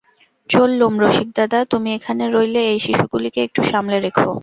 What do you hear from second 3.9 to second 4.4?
রেখো।